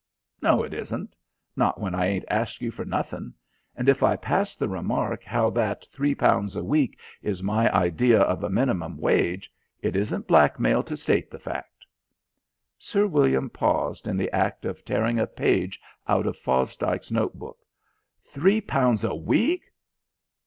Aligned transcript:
"No, 0.41 0.63
it 0.63 0.73
isn't. 0.73 1.15
Not 1.55 1.79
when 1.79 1.93
I 1.93 2.07
ain't 2.07 2.25
asked 2.27 2.59
you 2.59 2.71
for 2.71 2.83
nothing. 2.83 3.35
And 3.75 3.87
if 3.87 4.01
I 4.01 4.15
pass 4.15 4.55
the 4.55 4.67
remark 4.67 5.23
how 5.23 5.51
that 5.51 5.85
three 5.93 6.15
pounds 6.15 6.55
a 6.55 6.63
week 6.63 6.97
is 7.21 7.43
my 7.43 7.71
idea 7.71 8.19
of 8.19 8.43
a 8.43 8.49
minimum 8.49 8.97
wage, 8.97 9.53
it 9.79 9.95
isn't 9.95 10.25
blackmail 10.25 10.81
to 10.81 10.97
state 10.97 11.29
the 11.29 11.37
fact." 11.37 11.85
Sir 12.79 13.05
William 13.05 13.47
paused 13.51 14.07
in 14.07 14.17
the 14.17 14.31
act 14.35 14.65
of 14.65 14.83
tearing 14.83 15.19
a 15.19 15.27
page 15.27 15.79
out 16.07 16.25
of 16.25 16.35
Fosdike's 16.35 17.11
note 17.11 17.37
book. 17.37 17.59
"Three 18.23 18.59
pounds 18.59 19.03
a 19.03 19.13
week!" 19.13 19.71